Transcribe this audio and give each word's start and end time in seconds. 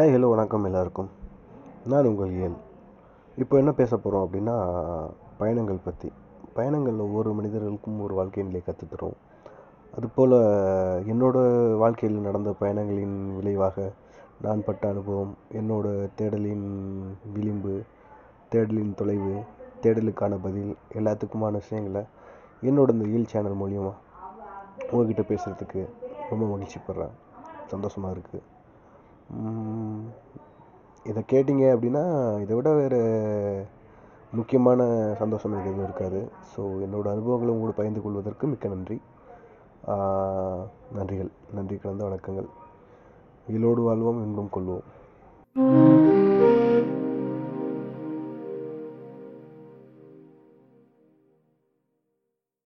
Hi 0.00 0.12
hello 0.12 0.28
வணக்கம் 0.30 0.64
எல்லாருக்கும். 0.64 1.08
நான் 1.84 2.06
உங்கள் 2.06 2.30
இயல். 2.36 2.54
இப்போ 3.36 3.56
என்ன 3.56 3.72
பேச 3.72 3.96
போகிறோம் 3.96 4.22
அப்படின்னா 4.26 4.54
பயணங்கள் 5.38 5.82
பற்றி 5.84 6.12
பயணங்கள் 6.54 6.98
ஒவ்வொரு 6.98 7.32
மனிதர்களுக்கும் 7.32 8.00
ஒரு 8.00 8.14
வாழ்க்கை 8.14 8.42
நிலையை 8.42 8.62
கற்றுத்தரும் 8.66 9.16
அதுபோல் 9.94 10.36
என்னோடய 11.12 11.76
வாழ்க்கையில் 11.76 12.20
நடந்த 12.20 12.54
பயணங்களின் 12.60 13.16
விளைவாக 13.38 13.92
நான் 14.46 14.64
பட்ட 14.64 14.88
அனுபவம் 14.88 15.34
என்னோடய 15.60 16.06
தேடலின் 16.20 16.66
விளிம்பு 17.34 17.74
தேடலின் 18.54 18.94
தொலைவு 18.94 19.34
தேடலுக்கான 19.82 20.38
பதில் 20.46 20.72
எல்லாத்துக்குமான 21.00 21.62
விஷயங்களை 21.64 22.02
என்னோட 22.62 22.94
இந்த 22.96 23.08
ஈல் 23.08 23.30
சேனல் 23.34 23.60
மூலிமா 23.62 23.92
உங்ககிட்ட 24.90 25.24
பேசுகிறதுக்கு 25.34 25.84
ரொம்ப 26.30 26.56
மகிழ்ச்சிப்படுறேன். 26.56 27.14
சந்தோஷமாக 27.66 28.14
இருக்குது 28.16 28.58
இதை 31.04 31.22
கேட்டிங்க 31.32 31.64
அப்படின்னா 31.74 32.02
இதை 32.42 32.56
விட 32.56 32.70
வேறு 32.72 33.00
முக்கியமான 34.32 34.80
சந்தோஷம் 35.18 35.52
எனக்கு 35.52 35.70
எதுவும் 35.70 35.88
இருக்காது. 35.88 36.20
ஸோ 36.52 36.60
என்னோடய 36.60 37.14
அனுபவங்களை 37.16 37.54
உங்களோட 37.54 37.74
பகிர்ந்து 37.76 38.02
கொள்வதற்கு 38.02 38.46
மிக்க 38.46 38.68
நன்றி. 38.68 39.00
நன்றிகள். 40.96 41.30
நன்றி 41.54 41.76
கலந்த 41.76 42.04
வணக்கங்கள். 42.04 42.48
இயலோடு 43.48 43.82
வாழ்வோம் 43.82 44.22
இன்பம் 44.24 44.54
கொள்வோம். 44.56 46.29